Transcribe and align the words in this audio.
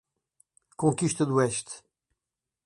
Conquista 0.83 1.27
d'Oeste 1.27 1.77